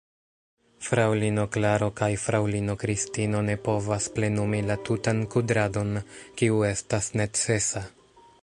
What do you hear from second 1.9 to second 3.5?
kaj fraŭlino Kristino